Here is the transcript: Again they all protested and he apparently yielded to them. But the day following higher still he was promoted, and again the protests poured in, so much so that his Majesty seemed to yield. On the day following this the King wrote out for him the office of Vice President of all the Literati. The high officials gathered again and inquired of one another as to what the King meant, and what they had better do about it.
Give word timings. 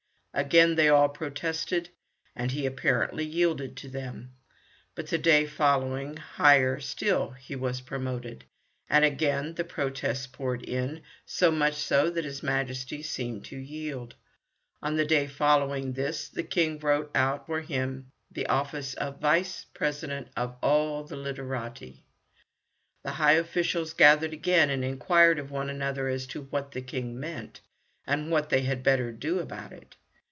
Again 0.33 0.75
they 0.75 0.87
all 0.87 1.09
protested 1.09 1.89
and 2.37 2.51
he 2.51 2.65
apparently 2.65 3.25
yielded 3.25 3.75
to 3.75 3.89
them. 3.89 4.31
But 4.95 5.07
the 5.07 5.17
day 5.17 5.45
following 5.45 6.15
higher 6.15 6.79
still 6.79 7.31
he 7.31 7.53
was 7.57 7.81
promoted, 7.81 8.45
and 8.89 9.03
again 9.03 9.55
the 9.55 9.65
protests 9.65 10.27
poured 10.27 10.63
in, 10.63 11.01
so 11.25 11.51
much 11.51 11.73
so 11.73 12.09
that 12.11 12.23
his 12.23 12.41
Majesty 12.41 13.01
seemed 13.03 13.43
to 13.43 13.57
yield. 13.57 14.15
On 14.81 14.95
the 14.95 15.03
day 15.03 15.27
following 15.27 15.91
this 15.91 16.29
the 16.29 16.43
King 16.43 16.79
wrote 16.79 17.11
out 17.13 17.45
for 17.45 17.59
him 17.59 18.07
the 18.31 18.47
office 18.47 18.93
of 18.93 19.19
Vice 19.19 19.65
President 19.73 20.29
of 20.37 20.55
all 20.63 21.03
the 21.03 21.17
Literati. 21.17 22.05
The 23.03 23.11
high 23.11 23.33
officials 23.33 23.91
gathered 23.91 24.31
again 24.31 24.69
and 24.69 24.85
inquired 24.85 25.39
of 25.39 25.51
one 25.51 25.69
another 25.69 26.07
as 26.07 26.25
to 26.27 26.43
what 26.43 26.71
the 26.71 26.81
King 26.81 27.19
meant, 27.19 27.59
and 28.07 28.31
what 28.31 28.47
they 28.47 28.61
had 28.61 28.81
better 28.81 29.11
do 29.11 29.39
about 29.39 29.73
it. 29.73 29.97